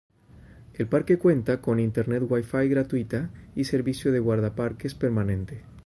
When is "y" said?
3.55-3.65